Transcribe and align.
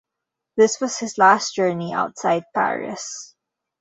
This 0.57 0.81
was 0.81 0.97
his 0.97 1.19
last 1.19 1.53
journey 1.53 1.93
outside 1.93 2.45
Paris. 2.55 3.35